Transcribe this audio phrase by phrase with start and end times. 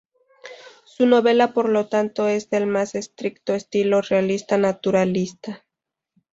[0.83, 5.63] Su novela por lo tanto, es del más estricto estilo realista naturalista.